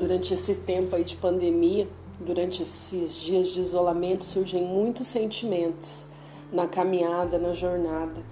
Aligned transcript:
durante 0.00 0.32
esse 0.32 0.54
tempo 0.54 0.96
aí 0.96 1.04
de 1.04 1.14
pandemia, 1.14 1.86
durante 2.18 2.62
esses 2.62 3.14
dias 3.16 3.48
de 3.48 3.60
isolamento, 3.60 4.24
surgem 4.24 4.64
muitos 4.64 5.06
sentimentos 5.06 6.06
na 6.50 6.66
caminhada, 6.66 7.38
na 7.38 7.52
jornada. 7.52 8.22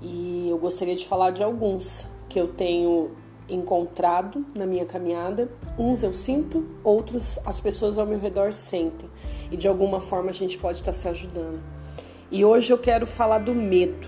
E 0.00 0.46
eu 0.48 0.56
gostaria 0.58 0.94
de 0.94 1.04
falar 1.04 1.32
de 1.32 1.42
alguns 1.42 2.06
que 2.28 2.38
eu 2.38 2.46
tenho 2.46 3.10
encontrado 3.48 4.46
na 4.54 4.64
minha 4.64 4.86
caminhada. 4.86 5.50
Uns 5.76 6.04
eu 6.04 6.14
sinto, 6.14 6.64
outros 6.84 7.38
as 7.44 7.58
pessoas 7.58 7.98
ao 7.98 8.06
meu 8.06 8.20
redor 8.20 8.52
sentem. 8.52 9.10
E 9.50 9.56
de 9.56 9.66
alguma 9.66 10.00
forma 10.00 10.30
a 10.30 10.34
gente 10.34 10.56
pode 10.56 10.78
estar 10.78 10.92
se 10.92 11.08
ajudando. 11.08 11.60
E 12.30 12.44
hoje 12.44 12.72
eu 12.72 12.78
quero 12.78 13.06
falar 13.06 13.38
do 13.38 13.54
medo, 13.54 14.06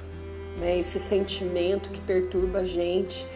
né? 0.58 0.79
Esse 0.79 1.00
sentimento 1.00 1.90
que 1.90 2.00
perturba 2.00 2.61
a 2.61 2.64
gente 2.64 3.27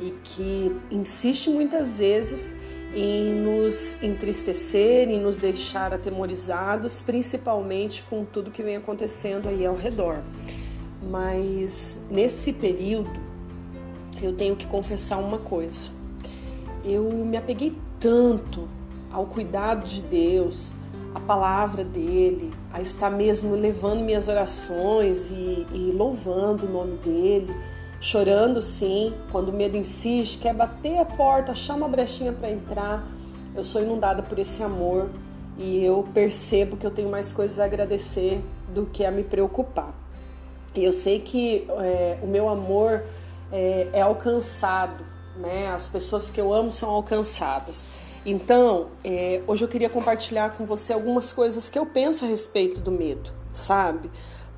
e 0.00 0.10
que 0.22 0.76
insiste 0.90 1.48
muitas 1.48 1.98
vezes 1.98 2.56
em 2.94 3.34
nos 3.34 4.02
entristecer, 4.02 5.08
em 5.10 5.20
nos 5.20 5.38
deixar 5.38 5.92
atemorizados, 5.92 7.00
principalmente 7.00 8.04
com 8.04 8.24
tudo 8.24 8.50
que 8.50 8.62
vem 8.62 8.76
acontecendo 8.76 9.48
aí 9.48 9.66
ao 9.66 9.74
redor. 9.74 10.22
Mas 11.02 12.00
nesse 12.10 12.52
período 12.52 13.20
eu 14.22 14.32
tenho 14.32 14.54
que 14.54 14.66
confessar 14.66 15.18
uma 15.18 15.38
coisa. 15.38 15.90
Eu 16.84 17.10
me 17.10 17.36
apeguei 17.36 17.76
tanto 17.98 18.68
ao 19.10 19.26
cuidado 19.26 19.84
de 19.86 20.00
Deus, 20.02 20.74
à 21.14 21.20
palavra 21.20 21.84
dele, 21.84 22.52
a 22.72 22.80
estar 22.80 23.10
mesmo 23.10 23.54
levando 23.54 24.00
minhas 24.00 24.28
orações 24.28 25.30
e, 25.30 25.66
e 25.72 25.92
louvando 25.94 26.66
o 26.66 26.70
nome 26.70 26.96
dele, 26.98 27.54
chorando 28.04 28.60
sim, 28.60 29.14
quando 29.32 29.48
o 29.48 29.52
medo 29.52 29.78
insiste, 29.78 30.38
quer 30.38 30.52
bater 30.52 30.98
a 30.98 31.06
porta, 31.06 31.52
achar 31.52 31.74
uma 31.74 31.88
brechinha 31.88 32.32
para 32.34 32.50
entrar. 32.50 33.02
Eu 33.56 33.64
sou 33.64 33.80
inundada 33.80 34.22
por 34.22 34.38
esse 34.38 34.62
amor 34.62 35.08
e 35.56 35.82
eu 35.82 36.06
percebo 36.12 36.76
que 36.76 36.86
eu 36.86 36.90
tenho 36.90 37.08
mais 37.08 37.32
coisas 37.32 37.58
a 37.58 37.64
agradecer 37.64 38.44
do 38.74 38.84
que 38.84 39.06
a 39.06 39.10
me 39.10 39.24
preocupar. 39.24 39.94
E 40.74 40.84
eu 40.84 40.92
sei 40.92 41.18
que 41.18 41.66
é, 41.78 42.18
o 42.22 42.26
meu 42.26 42.46
amor 42.50 43.04
é, 43.50 43.88
é, 43.90 44.02
alcançado, 44.02 45.02
né? 45.38 45.68
As 45.68 45.88
pessoas 45.88 46.28
que 46.28 46.38
eu 46.38 46.52
amo 46.52 46.70
são 46.70 46.90
alcançadas. 46.90 47.88
Então, 48.26 48.88
é, 49.02 49.40
hoje 49.46 49.64
eu 49.64 49.68
queria 49.68 49.88
compartilhar 49.88 50.54
com 50.58 50.66
você 50.66 50.92
algumas 50.92 51.32
coisas 51.32 51.70
que 51.70 51.78
eu 51.78 51.86
penso 51.86 52.26
a 52.26 52.28
respeito 52.28 52.82
do 52.82 52.90
medo, 52.90 53.32
sabe? 53.50 54.10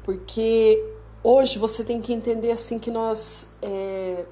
Porque 0.03 0.96
hoje 1.29 1.59
você 1.59 1.83
tem 1.83 2.01
que 2.01 2.13
entender 2.13 2.53
assim 2.53 2.79
que 2.79 2.91
nós 2.91 3.49
é, 3.61 4.25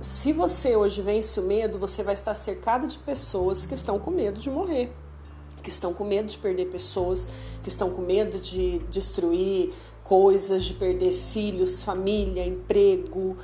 se 0.00 0.32
você 0.32 0.76
hoje 0.76 1.00
vence 1.00 1.40
o 1.40 1.42
medo, 1.42 1.78
você 1.78 2.02
vai 2.02 2.14
estar 2.14 2.34
cercado 2.34 2.86
de 2.86 2.98
pessoas 2.98 3.64
que 3.64 3.72
estão 3.72 3.98
com 3.98 4.10
medo 4.10 4.38
de 4.38 4.50
morrer 4.50 4.92
que 5.64 5.70
estão 5.70 5.94
com 5.94 6.04
medo 6.04 6.28
de 6.28 6.36
perder 6.36 6.66
pessoas, 6.66 7.26
que 7.62 7.68
estão 7.70 7.90
com 7.90 8.02
medo 8.02 8.38
de 8.38 8.80
destruir 8.90 9.72
coisas, 10.04 10.66
de 10.66 10.74
perder 10.74 11.12
filhos, 11.12 11.82
família, 11.82 12.46
emprego, 12.46 13.38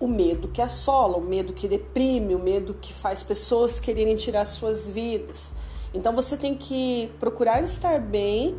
o 0.00 0.08
medo 0.08 0.48
que 0.48 0.62
assola, 0.62 1.18
o 1.18 1.20
medo 1.20 1.52
que 1.52 1.68
deprime, 1.68 2.34
o 2.34 2.38
medo 2.38 2.74
que 2.74 2.92
faz 2.92 3.22
pessoas 3.22 3.78
quererem 3.78 4.16
tirar 4.16 4.46
suas 4.46 4.88
vidas. 4.88 5.52
Então 5.92 6.14
você 6.14 6.36
tem 6.36 6.54
que 6.54 7.12
procurar 7.20 7.62
estar 7.62 8.00
bem 8.00 8.58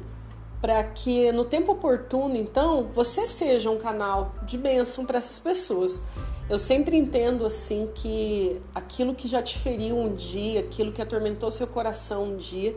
para 0.67 0.83
que 0.83 1.31
no 1.31 1.45
tempo 1.45 1.71
oportuno, 1.71 2.35
então, 2.35 2.89
você 2.91 3.25
seja 3.25 3.71
um 3.71 3.77
canal 3.77 4.35
de 4.45 4.57
bênção 4.57 5.05
para 5.05 5.17
essas 5.17 5.39
pessoas. 5.39 6.01
Eu 6.49 6.59
sempre 6.59 6.97
entendo 6.97 7.45
assim 7.45 7.89
que 7.95 8.61
aquilo 8.75 9.15
que 9.15 9.29
já 9.29 9.41
te 9.41 9.57
feriu 9.57 9.97
um 9.97 10.13
dia, 10.13 10.59
aquilo 10.59 10.91
que 10.91 11.01
atormentou 11.01 11.49
seu 11.51 11.67
coração 11.67 12.33
um 12.33 12.35
dia, 12.35 12.75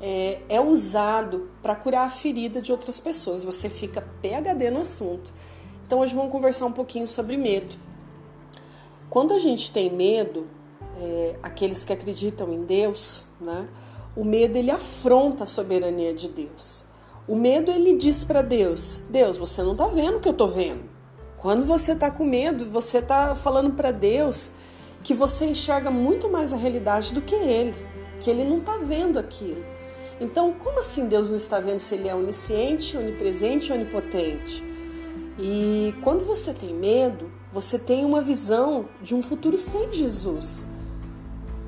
é, 0.00 0.38
é 0.48 0.60
usado 0.60 1.50
para 1.60 1.74
curar 1.74 2.06
a 2.06 2.10
ferida 2.10 2.62
de 2.62 2.70
outras 2.70 3.00
pessoas. 3.00 3.42
Você 3.42 3.68
fica 3.68 4.06
PHD 4.22 4.70
no 4.70 4.82
assunto. 4.82 5.28
Então 5.84 5.98
hoje 5.98 6.14
vamos 6.14 6.30
conversar 6.30 6.66
um 6.66 6.72
pouquinho 6.72 7.08
sobre 7.08 7.36
medo. 7.36 7.74
Quando 9.10 9.34
a 9.34 9.40
gente 9.40 9.72
tem 9.72 9.92
medo, 9.92 10.46
é, 11.00 11.36
aqueles 11.42 11.84
que 11.84 11.92
acreditam 11.92 12.54
em 12.54 12.62
Deus, 12.64 13.24
né? 13.40 13.66
O 14.14 14.24
medo 14.24 14.56
ele 14.56 14.70
afronta 14.70 15.42
a 15.42 15.46
soberania 15.46 16.14
de 16.14 16.28
Deus. 16.28 16.85
O 17.28 17.34
medo 17.34 17.70
ele 17.70 17.94
diz 17.94 18.22
para 18.22 18.42
Deus: 18.42 19.02
Deus, 19.10 19.36
você 19.36 19.62
não 19.62 19.72
está 19.72 19.88
vendo 19.88 20.18
o 20.18 20.20
que 20.20 20.28
eu 20.28 20.32
estou 20.32 20.48
vendo. 20.48 20.84
Quando 21.36 21.64
você 21.64 21.92
está 21.92 22.10
com 22.10 22.24
medo, 22.24 22.70
você 22.70 22.98
está 22.98 23.34
falando 23.34 23.72
para 23.72 23.90
Deus 23.90 24.52
que 25.02 25.14
você 25.14 25.46
enxerga 25.46 25.90
muito 25.90 26.28
mais 26.28 26.52
a 26.52 26.56
realidade 26.56 27.12
do 27.12 27.20
que 27.20 27.34
ele, 27.34 27.74
que 28.20 28.30
ele 28.30 28.44
não 28.44 28.58
está 28.58 28.76
vendo 28.78 29.18
aquilo. 29.18 29.64
Então, 30.20 30.52
como 30.52 30.80
assim 30.80 31.08
Deus 31.08 31.28
não 31.28 31.36
está 31.36 31.60
vendo 31.60 31.78
se 31.78 31.94
Ele 31.94 32.08
é 32.08 32.14
onisciente, 32.14 32.96
onipresente, 32.96 33.72
onipotente? 33.72 34.64
E 35.38 35.94
quando 36.02 36.24
você 36.24 36.54
tem 36.54 36.74
medo, 36.74 37.30
você 37.52 37.78
tem 37.78 38.04
uma 38.04 38.22
visão 38.22 38.88
de 39.02 39.14
um 39.14 39.22
futuro 39.22 39.58
sem 39.58 39.92
Jesus. 39.92 40.66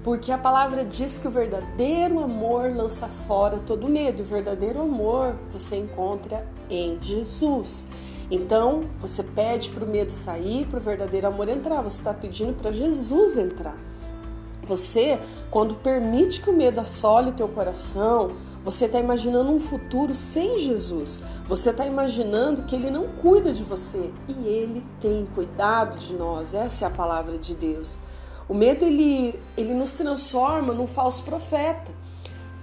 Porque 0.08 0.32
a 0.32 0.38
palavra 0.38 0.86
diz 0.86 1.18
que 1.18 1.28
o 1.28 1.30
verdadeiro 1.30 2.20
amor 2.20 2.74
lança 2.74 3.06
fora 3.26 3.58
todo 3.58 3.86
medo. 3.90 4.22
O 4.22 4.24
verdadeiro 4.24 4.80
amor 4.80 5.36
você 5.50 5.76
encontra 5.76 6.48
em 6.70 6.98
Jesus. 7.02 7.86
Então, 8.30 8.84
você 8.98 9.22
pede 9.22 9.68
para 9.68 9.84
o 9.84 9.86
medo 9.86 10.10
sair, 10.10 10.64
para 10.64 10.78
o 10.78 10.80
verdadeiro 10.80 11.26
amor 11.26 11.46
entrar. 11.50 11.82
Você 11.82 11.98
está 11.98 12.14
pedindo 12.14 12.54
para 12.54 12.72
Jesus 12.72 13.36
entrar. 13.36 13.76
Você, 14.62 15.20
quando 15.50 15.74
permite 15.74 16.40
que 16.40 16.48
o 16.48 16.56
medo 16.56 16.80
assole 16.80 17.28
o 17.28 17.34
teu 17.34 17.48
coração, 17.48 18.30
você 18.64 18.86
está 18.86 18.98
imaginando 18.98 19.52
um 19.52 19.60
futuro 19.60 20.14
sem 20.14 20.58
Jesus. 20.58 21.22
Você 21.46 21.68
está 21.68 21.84
imaginando 21.84 22.62
que 22.62 22.74
Ele 22.74 22.90
não 22.90 23.08
cuida 23.08 23.52
de 23.52 23.62
você 23.62 24.10
e 24.26 24.48
Ele 24.48 24.82
tem 25.02 25.28
cuidado 25.34 25.98
de 25.98 26.14
nós. 26.14 26.54
Essa 26.54 26.86
é 26.86 26.88
a 26.88 26.90
palavra 26.90 27.36
de 27.36 27.54
Deus. 27.54 28.00
O 28.48 28.54
medo 28.54 28.84
ele, 28.84 29.38
ele 29.56 29.74
nos 29.74 29.92
transforma 29.92 30.72
num 30.72 30.86
falso 30.86 31.22
profeta, 31.22 31.92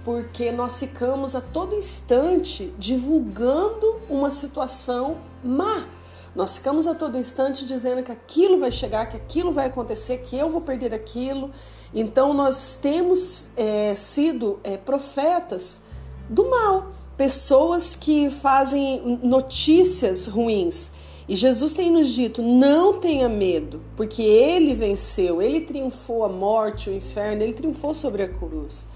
porque 0.04 0.50
nós 0.50 0.78
ficamos 0.78 1.34
a 1.34 1.40
todo 1.40 1.74
instante 1.74 2.74
divulgando 2.78 4.00
uma 4.08 4.30
situação 4.30 5.18
má. 5.44 5.86
Nós 6.34 6.58
ficamos 6.58 6.86
a 6.86 6.94
todo 6.94 7.16
instante 7.16 7.64
dizendo 7.64 8.02
que 8.02 8.12
aquilo 8.12 8.58
vai 8.58 8.70
chegar, 8.70 9.06
que 9.06 9.16
aquilo 9.16 9.52
vai 9.52 9.66
acontecer, 9.66 10.18
que 10.18 10.36
eu 10.36 10.50
vou 10.50 10.60
perder 10.60 10.92
aquilo. 10.92 11.50
Então 11.94 12.34
nós 12.34 12.78
temos 12.80 13.48
é, 13.56 13.94
sido 13.94 14.60
é, 14.62 14.76
profetas 14.76 15.82
do 16.28 16.50
mal, 16.50 16.92
pessoas 17.16 17.96
que 17.96 18.28
fazem 18.28 19.18
notícias 19.22 20.26
ruins. 20.26 20.90
E 21.28 21.34
Jesus 21.34 21.74
tem 21.74 21.90
nos 21.90 22.08
dito: 22.08 22.42
não 22.42 23.00
tenha 23.00 23.28
medo, 23.28 23.80
porque 23.96 24.22
ele 24.22 24.74
venceu, 24.74 25.42
ele 25.42 25.60
triunfou 25.60 26.24
a 26.24 26.28
morte, 26.28 26.90
o 26.90 26.94
inferno, 26.94 27.42
ele 27.42 27.52
triunfou 27.52 27.94
sobre 27.94 28.22
a 28.22 28.28
cruz. 28.28 28.86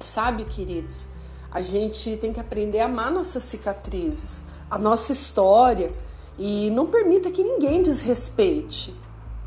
Sabe, 0.00 0.44
queridos, 0.44 1.08
a 1.50 1.60
gente 1.60 2.16
tem 2.16 2.32
que 2.32 2.40
aprender 2.40 2.80
a 2.80 2.86
amar 2.86 3.10
nossas 3.10 3.42
cicatrizes, 3.44 4.46
a 4.70 4.78
nossa 4.78 5.12
história 5.12 5.92
e 6.38 6.70
não 6.70 6.86
permita 6.86 7.32
que 7.32 7.42
ninguém 7.42 7.82
desrespeite 7.82 8.94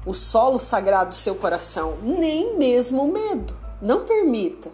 o 0.05 0.13
solo 0.13 0.59
sagrado 0.59 1.11
do 1.11 1.15
seu 1.15 1.35
coração, 1.35 1.97
nem 2.01 2.57
mesmo 2.57 3.05
o 3.05 3.11
medo. 3.11 3.55
Não 3.81 4.03
permita. 4.03 4.69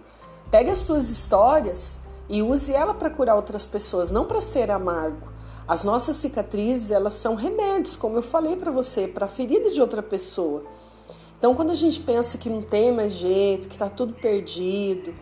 Pegue 0.50 0.72
as 0.72 0.80
suas 0.80 1.10
histórias 1.10 2.00
e 2.30 2.42
use 2.42 2.74
ela 2.74 2.94
para 2.94 3.10
curar 3.10 3.36
outras 3.36 3.66
pessoas, 3.66 4.10
não 4.10 4.26
para 4.26 4.42
ser 4.42 4.72
amargo. 4.72 5.28
As 5.68 5.84
nossas 5.84 6.16
cicatrizes, 6.16 6.92
elas 6.92 7.16
são 7.16 7.36
remédios, 7.36 7.98
como 7.98 8.16
eu 8.16 8.22
falei 8.22 8.56
para 8.56 8.72
você, 8.72 9.06
para 9.08 9.26
a 9.26 9.30
ferida 9.30 9.70
de 9.70 9.82
outra 9.82 10.02
pessoa. 10.02 10.64
Então, 11.38 11.54
quando 11.54 11.72
a 11.72 11.76
gente 11.76 12.00
pensa 12.00 12.38
que 12.38 12.50
não 12.50 12.62
tem 12.62 12.92
mais 12.92 13.14
jeito, 13.14 13.68
que 13.68 13.76
está 13.76 13.90
tudo 13.90 14.14
perdido, 14.14 15.14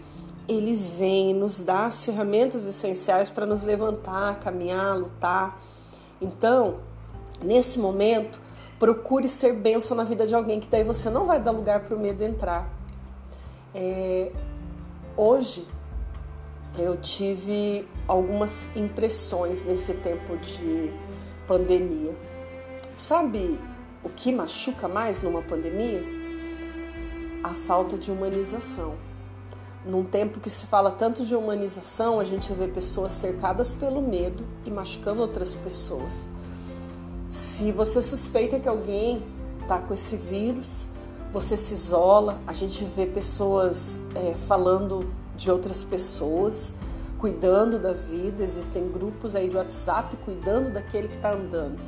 ele 0.47 0.75
vem 0.75 1.33
nos 1.33 1.63
dá 1.63 1.85
as 1.87 2.05
ferramentas 2.05 2.67
essenciais 2.67 3.29
para 3.29 3.45
nos 3.45 3.63
levantar, 3.63 4.39
caminhar, 4.39 4.97
lutar. 4.97 5.59
Então, 6.21 6.75
nesse 7.41 7.79
momento, 7.79 8.39
procure 8.77 9.27
ser 9.27 9.53
bênção 9.53 9.97
na 9.97 10.03
vida 10.03 10.27
de 10.27 10.35
alguém, 10.35 10.59
que 10.59 10.67
daí 10.67 10.83
você 10.83 11.09
não 11.09 11.25
vai 11.25 11.39
dar 11.39 11.51
lugar 11.51 11.81
para 11.81 11.95
o 11.95 11.99
medo 11.99 12.23
entrar. 12.23 12.71
É, 13.73 14.31
hoje, 15.17 15.67
eu 16.77 16.97
tive 16.97 17.87
algumas 18.07 18.75
impressões 18.75 19.63
nesse 19.63 19.93
tempo 19.95 20.37
de 20.37 20.93
pandemia. 21.47 22.15
Sabe 22.95 23.59
o 24.03 24.09
que 24.09 24.31
machuca 24.31 24.87
mais 24.87 25.21
numa 25.21 25.41
pandemia? 25.41 26.03
A 27.43 27.53
falta 27.53 27.97
de 27.97 28.11
humanização. 28.11 28.95
Num 29.85 30.03
tempo 30.03 30.39
que 30.39 30.49
se 30.49 30.65
fala 30.65 30.89
tanto 30.89 31.25
de 31.25 31.35
humanização, 31.35 32.19
a 32.19 32.23
gente 32.23 32.51
vê 32.53 32.67
pessoas 32.67 33.11
cercadas 33.11 33.73
pelo 33.73 34.01
medo 34.01 34.43
e 34.65 34.71
machucando 34.71 35.21
outras 35.21 35.53
pessoas. 35.53 36.27
Se 37.29 37.71
você 37.71 38.01
suspeita 38.01 38.59
que 38.59 38.67
alguém 38.67 39.23
está 39.61 39.79
com 39.79 39.93
esse 39.93 40.17
vírus, 40.17 40.87
você 41.31 41.55
se 41.55 41.73
isola, 41.73 42.39
a 42.47 42.53
gente 42.53 42.83
vê 42.83 43.05
pessoas 43.05 43.99
é, 44.15 44.33
falando 44.47 45.01
de 45.35 45.51
outras 45.51 45.83
pessoas, 45.83 46.73
cuidando 47.17 47.79
da 47.79 47.93
vida, 47.93 48.43
existem 48.43 48.89
grupos 48.89 49.35
aí 49.35 49.49
de 49.49 49.55
WhatsApp 49.55 50.15
cuidando 50.17 50.73
daquele 50.73 51.07
que 51.07 51.15
está 51.15 51.33
andando. 51.33 51.79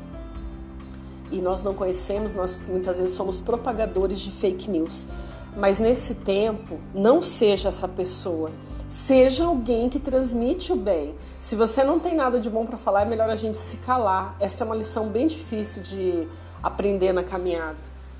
E 1.29 1.41
nós 1.41 1.63
não 1.63 1.73
conhecemos, 1.73 2.35
nós 2.35 2.67
muitas 2.67 2.97
vezes 2.97 3.13
somos 3.13 3.39
propagadores 3.39 4.19
de 4.19 4.31
fake 4.31 4.69
news. 4.69 5.07
Mas 5.55 5.79
nesse 5.79 6.15
tempo, 6.15 6.79
não 6.94 7.21
seja 7.21 7.69
essa 7.69 7.88
pessoa. 7.88 8.51
Seja 8.89 9.45
alguém 9.45 9.89
que 9.89 9.99
transmite 9.99 10.71
o 10.71 10.75
bem. 10.75 11.15
Se 11.39 11.55
você 11.55 11.83
não 11.83 11.99
tem 11.99 12.15
nada 12.15 12.39
de 12.39 12.49
bom 12.49 12.65
para 12.65 12.77
falar, 12.77 13.01
é 13.01 13.05
melhor 13.05 13.29
a 13.29 13.35
gente 13.35 13.57
se 13.57 13.77
calar. 13.77 14.35
Essa 14.39 14.63
é 14.63 14.65
uma 14.65 14.75
lição 14.75 15.09
bem 15.09 15.27
difícil 15.27 15.81
de 15.81 16.27
aprender 16.63 17.11
na 17.11 17.23
caminhada. 17.23 17.77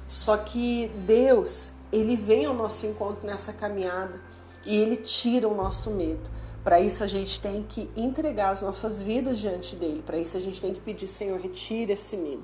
Só 0.08 0.36
que 0.36 0.92
Deus, 1.06 1.72
ele 1.92 2.16
vem 2.16 2.46
ao 2.46 2.54
nosso 2.54 2.86
encontro 2.86 3.26
nessa 3.26 3.54
caminhada 3.54 4.20
e 4.66 4.76
ele 4.76 4.98
tira 4.98 5.48
o 5.48 5.56
nosso 5.56 5.92
medo. 5.92 6.30
Para 6.64 6.80
isso 6.80 7.04
a 7.04 7.08
gente 7.08 7.40
tem 7.40 7.64
que 7.64 7.90
entregar 7.96 8.52
as 8.52 8.62
nossas 8.62 9.02
vidas 9.02 9.40
diante 9.40 9.76
dele. 9.76 10.04
Para 10.06 10.18
isso 10.18 10.36
a 10.36 10.40
gente 10.40 10.60
tem 10.60 10.74
que 10.74 10.80
pedir, 10.80 11.08
Senhor, 11.08 11.40
retire 11.40 11.94
esse 11.94 12.18
medo. 12.18 12.44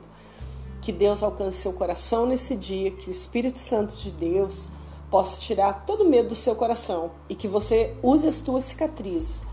Que 0.81 0.91
Deus 0.91 1.21
alcance 1.21 1.57
seu 1.57 1.73
coração 1.73 2.25
nesse 2.25 2.55
dia, 2.55 2.91
que 2.91 3.09
o 3.09 3.11
Espírito 3.11 3.59
Santo 3.59 3.95
de 3.95 4.11
Deus 4.11 4.69
possa 5.09 5.39
tirar 5.39 5.85
todo 5.85 6.03
o 6.03 6.09
medo 6.09 6.29
do 6.29 6.35
seu 6.35 6.55
coração 6.55 7.11
e 7.29 7.35
que 7.35 7.47
você 7.47 7.93
use 8.01 8.27
as 8.27 8.39
tuas 8.39 8.65
cicatrizes 8.65 9.43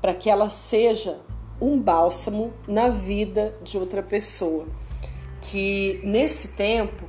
para 0.00 0.14
que 0.14 0.30
ela 0.30 0.48
seja 0.48 1.20
um 1.60 1.78
bálsamo 1.78 2.52
na 2.66 2.88
vida 2.88 3.54
de 3.62 3.76
outra 3.76 4.02
pessoa. 4.02 4.66
Que 5.42 6.00
nesse 6.02 6.48
tempo 6.48 7.04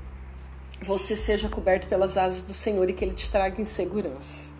você 0.81 1.15
seja 1.15 1.47
coberto 1.47 1.87
pelas 1.87 2.17
asas 2.17 2.43
do 2.43 2.53
Senhor 2.53 2.89
e 2.89 2.93
que 2.93 3.05
ele 3.05 3.13
te 3.13 3.31
traga 3.31 3.61
em 3.61 3.65
segurança. 3.65 4.50